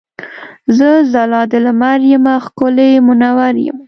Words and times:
زه 0.77 0.89
ځلا 1.11 1.41
د 1.51 1.53
لمر 1.65 1.99
یمه 2.11 2.35
ښکلی 2.45 2.91
مونور 3.05 3.53
یمه. 3.65 3.79